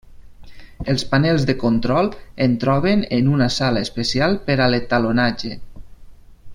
Els 0.93 1.03
panels 1.11 1.45
de 1.49 1.55
control 1.63 2.09
en 2.47 2.55
troben 2.63 3.05
en 3.19 3.29
una 3.35 3.49
sala 3.59 3.87
especial 3.89 4.39
per 4.49 4.57
a 4.67 4.71
l'etalonatge. 4.73 5.55